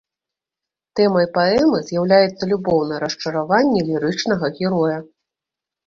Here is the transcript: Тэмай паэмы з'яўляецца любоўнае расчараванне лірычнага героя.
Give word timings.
Тэмай 0.99 1.27
паэмы 1.35 1.83
з'яўляецца 1.91 2.43
любоўнае 2.55 2.99
расчараванне 3.07 3.87
лірычнага 3.89 4.55
героя. 4.61 4.99